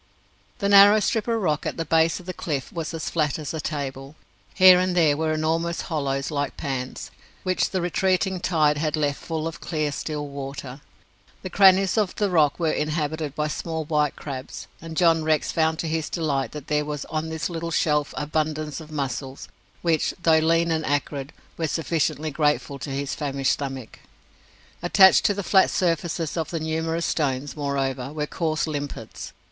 The 0.57 0.67
narrow 0.67 0.99
strip 0.99 1.27
of 1.27 1.39
rock 1.39 1.63
at 1.67 1.77
the 1.77 1.85
base 1.85 2.19
of 2.19 2.25
the 2.25 2.33
cliff 2.33 2.73
was 2.73 2.91
as 2.91 3.07
flat 3.11 3.37
as 3.37 3.53
a 3.53 3.61
table. 3.61 4.15
Here 4.55 4.79
and 4.79 4.97
there 4.97 5.15
were 5.15 5.31
enormous 5.31 5.81
hollows 5.81 6.31
like 6.31 6.57
pans, 6.57 7.11
which 7.43 7.69
the 7.69 7.81
retreating 7.81 8.39
tide 8.39 8.79
had 8.79 8.95
left 8.95 9.19
full 9.21 9.45
of 9.47 9.61
clear, 9.61 9.91
still 9.91 10.27
water. 10.27 10.81
The 11.43 11.51
crannies 11.51 11.99
of 11.99 12.15
the 12.15 12.31
rock 12.31 12.59
were 12.59 12.71
inhabited 12.71 13.35
by 13.35 13.47
small 13.47 13.85
white 13.85 14.15
crabs, 14.15 14.65
and 14.81 14.97
John 14.97 15.23
Rex 15.23 15.51
found 15.51 15.77
to 15.77 15.87
his 15.87 16.09
delight 16.09 16.51
that 16.53 16.65
there 16.65 16.83
was 16.83 17.05
on 17.05 17.29
this 17.29 17.47
little 17.47 17.69
shelf 17.69 18.11
abundance 18.17 18.81
of 18.81 18.91
mussels, 18.91 19.49
which, 19.83 20.15
though 20.23 20.39
lean 20.39 20.71
and 20.71 20.83
acrid, 20.83 21.31
were 21.59 21.67
sufficiently 21.67 22.31
grateful 22.31 22.79
to 22.79 22.89
his 22.89 23.13
famished 23.13 23.51
stomach. 23.53 23.99
Attached 24.81 25.25
to 25.25 25.35
the 25.35 25.43
flat 25.43 25.69
surfaces 25.69 26.37
of 26.37 26.49
the 26.49 26.59
numerous 26.59 27.05
stones, 27.05 27.55
moreover, 27.55 28.11
were 28.11 28.25
coarse 28.25 28.65
limpets. 28.65 29.31